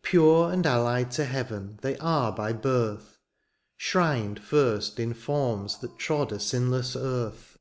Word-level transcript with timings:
Pure 0.00 0.50
and 0.52 0.64
allied 0.64 1.10
to 1.10 1.26
heaven 1.26 1.78
they 1.82 1.98
are 1.98 2.32
by 2.32 2.50
birth^ 2.50 3.18
Shrined 3.76 4.40
first 4.42 4.98
in 4.98 5.12
forms 5.12 5.76
that 5.80 5.98
trod 5.98 6.32
a 6.32 6.40
sinless 6.40 6.96
earth. 6.96 7.58